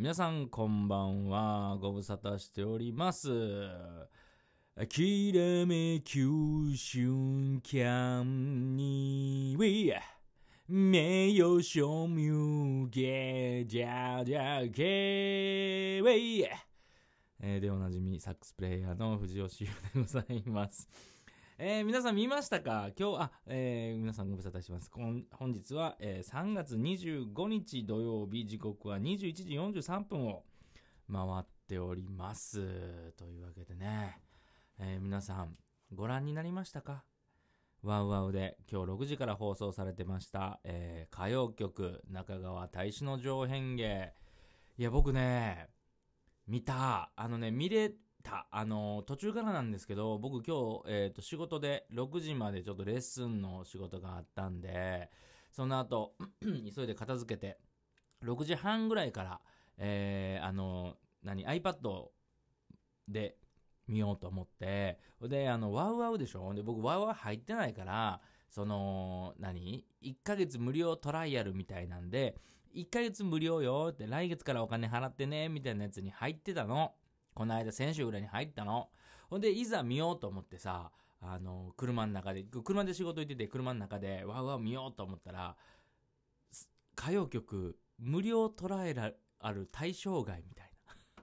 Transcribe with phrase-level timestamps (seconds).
[0.00, 1.76] 皆さんこんばんは。
[1.80, 3.28] ご無沙汰しております。
[4.88, 6.28] きらめきゅ
[6.72, 10.00] う瞬間に、ウィー
[10.68, 16.44] 名誉所有ゲじゃじゃけウェイ
[17.40, 20.88] えーでおなじみサックスプレイヤーの藤吉優でございます。
[21.60, 22.90] えー皆さん見ましたか？
[22.96, 24.88] 今日、あ、えー皆さんご無沙汰します。
[24.88, 29.44] こん本日は、えー3月25日土曜日、時刻は21時
[29.82, 30.44] 43分を
[31.12, 33.12] 回っております。
[33.16, 34.20] というわけでね、
[34.78, 35.56] えー皆さん
[35.92, 37.02] ご覧になりましたか？
[37.82, 44.14] ワウワウで今日6時から放送されてました、えー歌謡曲中川大志の上辺芸。
[44.76, 45.66] いや、僕ね、
[46.46, 47.10] 見た。
[47.16, 47.92] あのね、見れ
[48.28, 48.46] た。
[48.50, 55.10] あの、途中からなんですけど、僕今日、えっ、と、仕事で6時までちょっとレッスンの仕事があったんで、
[55.50, 56.14] その後、
[56.74, 57.58] 急いで片付けて、
[58.22, 59.40] 6時半ぐらいから、
[59.78, 62.08] えーあの、何、iPad
[63.08, 63.36] で
[63.86, 66.52] 見ようと思って、で、あの、ワウワウでしょ？
[66.52, 72.36] で、僕、ワウワウ入ってないから、その、何 ?1 ヶ月無料トライアルみたいなんで、
[72.74, 76.94] 1ヶ月無料よって、来月からお金払ってね、みたいなやつに入ってたの。
[77.38, 78.88] この間、先週ぐらいに入ったの。
[79.30, 85.56] ほんで、いざ見ようと思ってさ、あの、車の中で、車で仕事行ってて、車の中で、ワウワウ見ようと思ったら、
[86.98, 91.22] 歌謡曲、無料トライアル対象外みたいな。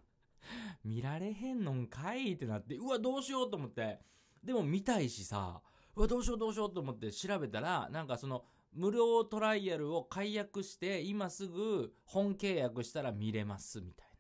[0.86, 4.00] 見られへんのんかいってなって、うわ、どうしようと思って。
[4.42, 5.62] でも見たいしさ、
[5.98, 14.15] うわ、どうしようどうしようと思って調べたら、なんかその、無料トライアルを解約して、今すぐ本契約したら見れます、みたいな。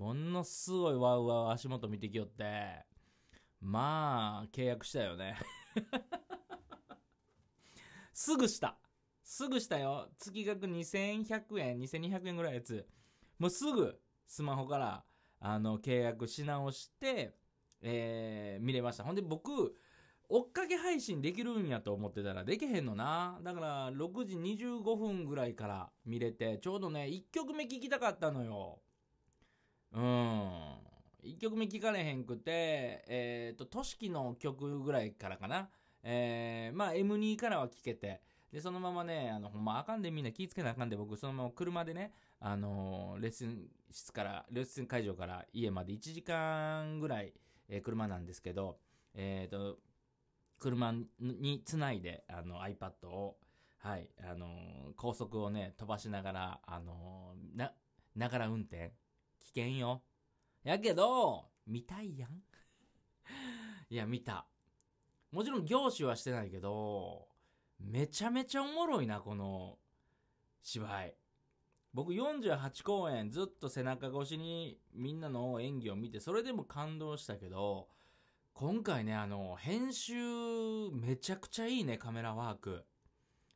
[0.00, 2.86] ものすごいワウワウ足元見てきよって、
[3.60, 5.36] まあ、契約したよね。
[8.14, 8.78] すぐした。
[9.22, 10.08] すぐしたよ。
[10.16, 12.88] 月額2100円、2200円ぐらいのやつ。
[13.38, 15.04] もうすぐスマホから
[15.38, 17.36] あの契約し直して、
[17.82, 19.04] えー見れました。
[19.04, 19.76] ほんで僕、
[20.30, 23.38] 追っかけ配信できるんやと思ってたらできへんのな。
[23.42, 28.80] だから6時25分ぐらいから見れて、ちょうどね、1曲目聴きたかったのよ。
[29.92, 30.80] うん。
[31.24, 35.68] 1曲目聴かれへんくて、えっ、と、としきの曲ぐらいからかな。
[36.02, 47.34] えーまあ M2 からは聴けて、で、そのままね、あの、ほんまあかんでみんな気ぃつけなあかんで、僕、そのまま車でね、あのーレッスン室から、レッスン会場から家まで1時間ぐらい、
[47.68, 48.78] えー車なんですけど、
[49.14, 49.78] えっ、と、
[50.58, 53.36] 車につないで、あの、iPad を、
[53.78, 57.72] はい、あの高速をね、飛ばしながら、あのな、
[58.14, 58.92] ながら運転、
[59.40, 60.02] 危険よ。
[60.62, 62.42] やけど、見たいやん。
[63.88, 64.46] いや、見た。
[65.32, 67.28] もちろん業種はしてないけど、
[67.78, 69.78] めちゃめちゃおもろいな、この
[70.62, 71.16] 芝居。
[71.92, 77.88] 僕48公演ずっと背中越しにみんなの演技を見て、それでも感動したけど、
[78.52, 80.14] 今回ね、あの、編集
[80.92, 82.84] めちゃくちゃいいね、カメラワーク。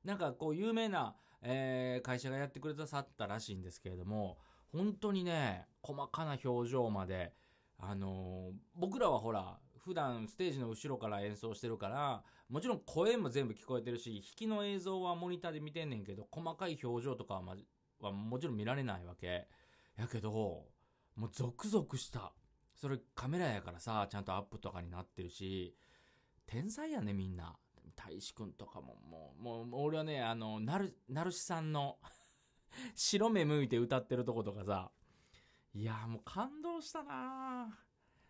[0.04, 4.38] なんかこう有名な、えー会社がやってくれたさったらしいんですけれども、
[4.74, 7.32] 本当にね、細かな表情まで、
[7.78, 17.56] あのー僕らはほら、普段ステージの後ろから演奏してるから、もちろん声も全部聞こえてるし、引きの映像はモニターで見てんねんけど、細かい表情とかは,、ま、
[18.00, 19.46] はもちろん見られないわけ。
[19.96, 20.66] やけど、
[21.14, 22.32] もうゾクゾクした。
[22.74, 25.76] それカメラやからさ、ちゃんとアップとかになってるし、
[26.46, 27.56] 天才やね、みんな。
[27.96, 31.98] 大志くんとかも、もう、もう、もう俺はね、あの、なる、なるしさんの、
[32.94, 34.90] 白目向いて歌ってるとことかさ、
[35.74, 37.68] いや、もう感動したな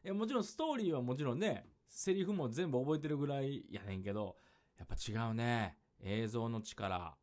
[0.03, 4.37] いや、もちろんストーリーはもちろんね、セリフも全部覚えてるぐらいやねんけど、
[4.79, 5.79] やっぱ違うね。
[6.01, 7.17] 映像の力。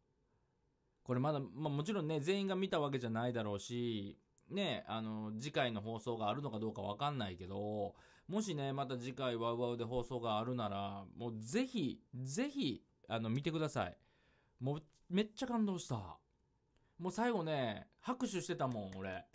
[1.04, 4.18] これまだ、まあもちろんね、全員が見たわけじゃないだろうし、
[4.50, 7.96] ね、あの、次回の放送があるのかどうかわかんないけど、
[8.28, 13.98] もしね、また次回ワウワウで放送があるなら、もうぜひ、ぜひ、あの、見てください。
[14.60, 16.18] もう、めっちゃ感動した。
[17.02, 19.26] もう最後ね、拍手してたもん、俺。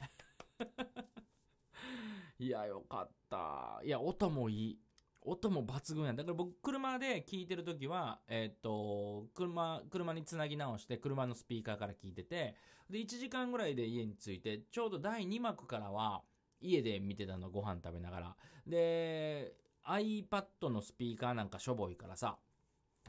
[2.39, 3.81] いや、よかった。
[3.85, 4.79] いや、音もいい。
[5.23, 6.17] 音も抜群やん。
[6.17, 12.55] だから僕、車で聞いてるときは、えっ、と、車、車につなぎ直して、車のスピーカーから聞いてて、
[12.89, 16.23] で、1時間ぐらいで家に着いて、ちょうど第2幕からは、
[16.61, 18.37] 家で見てたの、ご飯食べながら。
[18.65, 22.39] で、iPad のスピーカーなんかしょぼいからさ、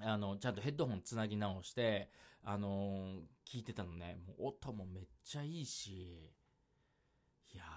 [0.02, 2.10] あの、ちゃんとヘッドホンつなぎ直して、
[2.44, 4.18] あのー聞いてたのね。
[4.28, 6.34] もう音もめっちゃいいし、
[7.54, 7.68] いやー、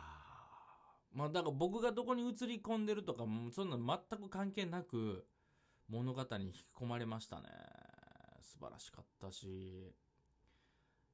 [1.13, 5.27] まあだから僕がどこに映り込んでるとか、もうそんなの全く関係なく、
[5.89, 7.49] 物語に引き込まれましたね。
[8.43, 9.95] 素晴らしかったし、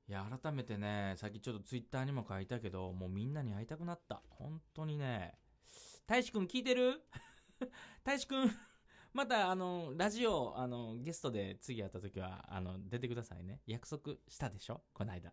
[0.08, 4.22] いや、改めてね、さっきちょっとツイッターにも書いたけど、もうみんなに会いたくなった。
[4.30, 5.34] 本当にね。
[6.06, 7.02] 大志くん聞いてる？
[8.04, 8.50] 大志くん、
[9.16, 13.62] また、あの、ラジオ、あの、ゲストで次会った時は、あの、出てくださいね。
[13.66, 14.82] 約束したでしょ？
[14.92, 15.32] こないだ。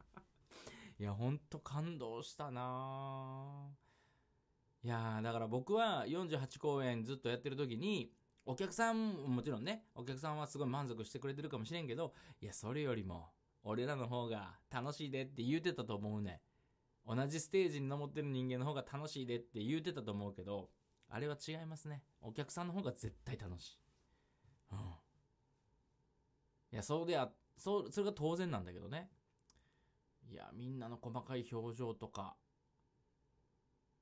[0.98, 3.68] いや、ほんと感動したな
[4.82, 8.10] いや、だから僕は48公演ずっとやってる時に、
[8.46, 13.34] お客さんももちろんね、お客さんはすごい満足してくれてるかもしれんけど、いや、それよりも、
[13.64, 16.40] 俺らの方が楽しいでって言うてたと思うね。
[17.06, 20.70] 同じステージに登ってる人間の方が楽しいでって言うてたと思うけど、
[21.14, 22.02] あれは違いますね。
[22.20, 23.78] お客さんの方が絶対楽しい。
[24.72, 24.78] うん。
[24.78, 24.82] い
[26.72, 29.12] や、そうであ、そう、それが当然なんだけどね。
[30.28, 32.34] いや、みんなの細かい表情とか、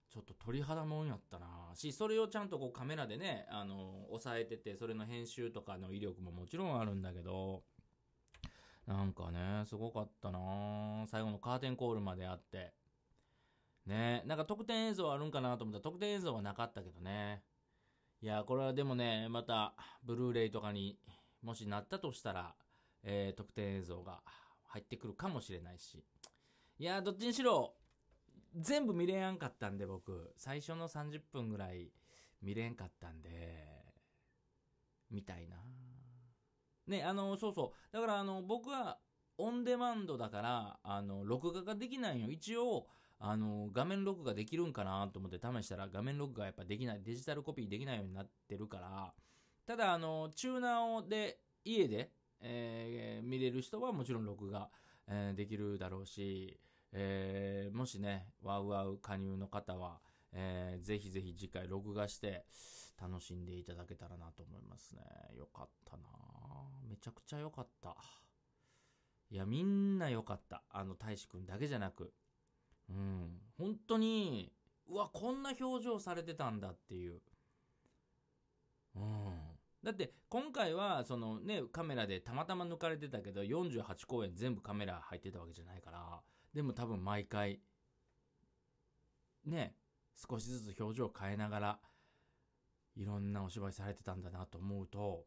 [0.09, 7.63] ちょっと鳥肌もんやったなし、それをちゃんとこうカメラでね、あの、抑えてて、それの編集とかの威力ももちろんあるんだけど、
[8.87, 12.73] なんかね、すごかったな最後のカーテンコールまであって。
[13.87, 17.43] ねなんか特典映像あるんかなと思ったら特典映像はなかったけどね。
[18.23, 19.75] いや、これはでもね、また、
[20.05, 20.97] ブルーレイとかに
[21.43, 22.55] もしなったとしたら、
[23.03, 24.23] えー、特典映像が
[24.69, 26.05] 入ってくるかもしれないし。
[26.79, 27.75] いや、どっちにしろ、
[28.55, 30.33] 全部見れやんかったんで、僕。
[30.37, 31.91] 最初の30分ぐらい
[32.41, 33.67] 見れんかったんで、
[35.11, 35.57] 見たいな
[36.87, 37.93] ね、あの、そうそう。
[37.93, 38.99] だから、あの、僕は、
[39.37, 42.31] オンデマンドだから、あの、録画ができないよ。
[42.31, 42.87] 一応、
[43.25, 49.15] あの、画面録画できるんかなと思って試したら、画面録画やっぱできない、デジタルコピーできないようになってるから、
[49.65, 52.11] ただ、あの、チューナーをで、家で、
[52.41, 54.69] えー見れる人はもちろん録画、
[55.07, 56.59] えーできるだろうし、
[56.91, 60.01] えーもしね、ワウワウ加入の方は、
[60.33, 62.45] えーぜひぜひ次回録画して
[63.01, 65.03] 楽しんでいただけたらなと思いますね。
[65.37, 66.03] よかったな
[66.89, 67.97] めちゃくちゃよかった。
[69.31, 70.65] いや、みんなよかった。
[70.71, 72.13] あの、大志くんだけじゃなく。
[72.93, 73.41] うん。
[73.59, 74.53] 本当に、
[74.89, 77.21] うわ、こんな表情されてたんだっていう。
[78.97, 79.03] うん。
[79.83, 86.21] だって、今回は、そのね、カメラでたまたま抜かれてたけど、48公演全部カメラ入ってたわけじゃないから、
[86.53, 87.61] でも多分毎回、
[89.45, 89.75] ね、
[90.15, 91.81] 少しずつ表情を変えながら、
[92.95, 95.25] いろんなお芝居されてたんだなと思うと、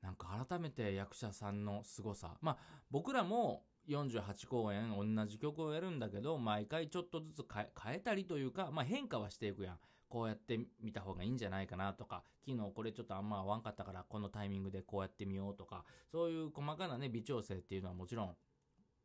[0.00, 2.36] なんか改めて役者さんの凄さ。
[2.40, 2.58] まあ、
[2.90, 9.78] 僕らも48公演同じ曲をやるんだけど、毎回ちょっとずつ変え変えたりというか、まあ変化はしていくやん。
[10.08, 18.36] こうやってみた方がいいんじゃないかなとか、昨日これちょっとあんま合わんかったから、このタイミングでこうやってみようとか、そういう細かなね、微調整っていうのはもちろん、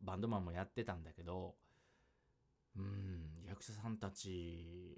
[0.02, 1.56] バンドマンもやってたんだけど、
[2.78, 4.98] うん、役者さんたち、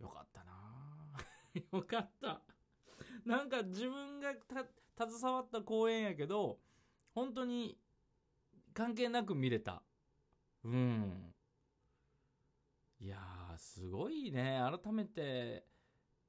[0.00, 0.52] よかったな
[1.78, 2.40] よかった。
[3.24, 4.34] なんか自分が
[4.96, 6.58] 携わった公演やけど、
[7.18, 7.76] 本当に
[8.72, 9.82] 関係なく見れた。
[10.64, 11.34] うん。
[13.00, 14.60] いやー、すごいね。
[14.84, 15.66] 改めて、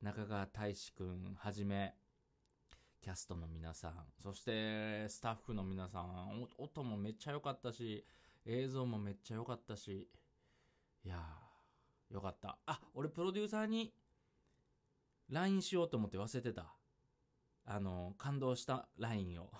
[0.01, 1.93] 中川大志くんはじめ、
[3.03, 8.03] キャストの皆さん、そしてスタッフの皆さん、音もめっちゃ良かったし、
[8.47, 10.09] 映像もめっちゃ良かったし、
[11.05, 12.57] いやー、よかった。
[12.65, 13.93] あ、俺プロデューサーに
[15.29, 16.73] LINE しようと思って忘れてた。
[17.65, 19.51] あの、感動した LINE を。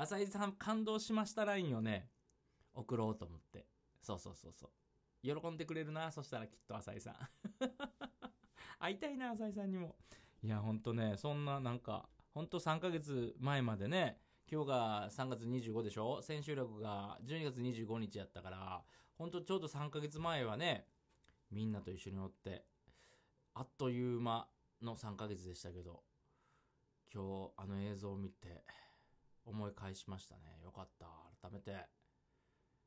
[0.00, 2.08] 浅井さん感動しました LINE をね、
[2.72, 3.66] 送ろうと思って。
[4.00, 4.70] そうそうそうそ
[5.24, 5.40] う。
[5.40, 7.14] 喜んでくれるな、そしたらきっと浅井さん。
[8.78, 9.96] 会いたいな、浅井さんにも。
[10.40, 16.22] いや、ほんとね、そんななんか、ほんと3ヶ月前までね、今日が3月25でしょ？
[16.22, 18.84] 千秋楽が12月25日やったから、
[19.16, 20.86] ほんとちょうど3ヶ月前はね、
[21.50, 22.64] みんなと一緒におって、
[23.54, 24.48] あっという間
[24.80, 26.04] の3ヶ月でしたけど、
[27.12, 28.64] 今日あの映像を見て
[29.48, 30.60] 思い返しましたね。
[30.62, 31.06] よかった。
[31.42, 31.74] 改めて、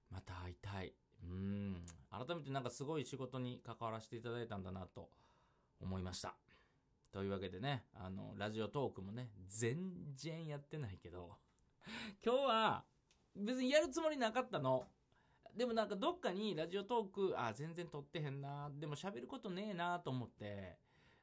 [0.09, 0.93] また会いたい。
[1.23, 1.85] うん。
[2.09, 5.09] 改めてなんかすごい仕事に関わらせていただいたんだなと
[5.81, 6.35] 思いました。
[7.11, 11.37] というわけでね、あの、ラジオトークもね、全然やってないけど、
[12.23, 12.85] 今日は
[13.35, 14.87] 別にやるつもりなかったの。
[15.55, 20.77] でもなんかどっかにラジオトーク、あ、全然撮ってへんな、でも喋ることねえなと思って、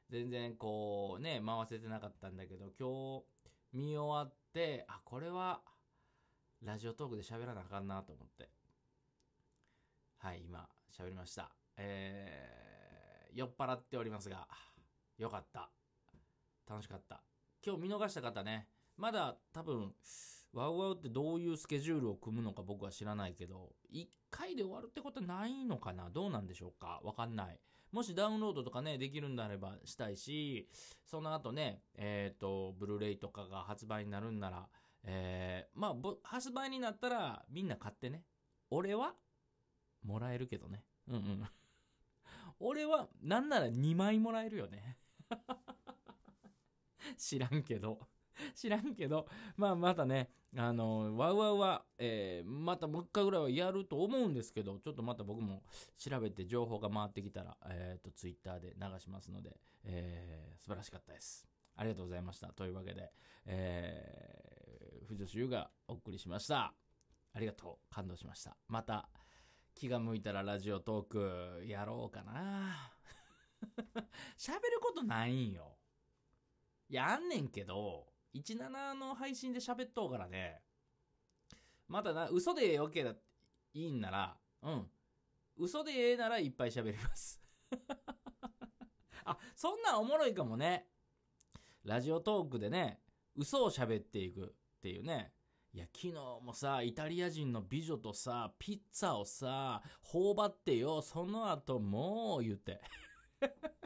[0.09, 3.25] 全然こうね、回せてなかったんだけど、今日
[3.73, 5.61] 見終わって、あ、これは
[6.63, 8.49] ラジオトークで喋らなあかんなと思って。
[10.17, 11.51] はい、今喋りました。
[11.77, 14.47] えー、酔っ払っておりますが、
[15.17, 15.69] よかった。
[16.67, 17.23] 楽しかった。
[17.65, 19.93] 今日見逃した方ね、まだ多分、
[20.51, 26.09] ワウワウってどういうスケジュールを組むのか僕は知らないけど、1回で終わるってことないのかな？
[26.09, 27.01] どうなんでしょうか？
[27.03, 27.59] わかんない。
[27.91, 30.69] もしダウンロードとかね、できるんであればしたいし、
[31.05, 34.67] その後ね、えっ、と、ブルーレイとかが発売になるんなら、
[35.03, 38.23] えー、まあ、発売になったらみんな買ってね。
[38.69, 39.15] 俺は
[40.03, 40.83] もらえるけどね。
[41.07, 41.43] うんうん。
[42.59, 44.97] 俺は、なんなら2枚もらえるよね。
[47.17, 47.99] 知らんけど。
[48.55, 55.63] 知らんけど、まあまたね、あの、ワウワウは、えー、またもう一回ぐらいはやると思うんですけど、ちょっとまた僕も
[55.97, 61.47] 調べて情報が回ってきたら、えっ、ー、と、ツイッターで流しますので、えー、素晴らしかったです。
[61.75, 62.51] ありがとうございました。
[62.53, 63.11] というわけで、
[63.45, 66.73] えー、藤吉優がお送りしました。
[67.33, 67.93] ありがとう。
[67.93, 68.57] 感動しました。
[68.67, 69.09] また、
[69.75, 71.07] 気が向いたらラジオトー
[71.61, 72.91] クやろうかな。
[74.37, 75.77] 喋ることないんよ。
[76.89, 80.61] やんねんけど、17の配信で喋っとうからね。
[81.87, 83.15] またな、嘘でよけだ、
[83.73, 84.91] いいんなら、うん。
[85.57, 87.41] 嘘でええならいっぱい喋ります
[89.25, 90.87] あ、そんなんおもろいかもね。
[91.83, 93.01] ラジオトークでね、
[93.35, 95.33] 嘘を喋っていくっていうね。
[95.71, 102.81] いや、昨日もさ、イタリア人の美女とさ、ピッツァをさ、頬張ってよ、その後もう言って。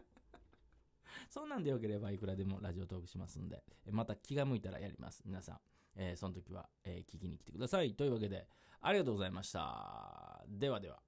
[1.34, 5.24] そんなんでよければいくらでもラジオトークしますんで、また気が向いたらやります。
[5.26, 5.58] 皆さん、
[5.96, 7.96] えー、その時は、えー、聞きに来てください。
[7.96, 8.48] というわけで、
[8.82, 10.46] ありがとうございました。
[10.48, 11.00] ではでは、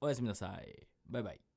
[0.00, 0.86] おやすみなさい。
[1.10, 1.51] バイバイ。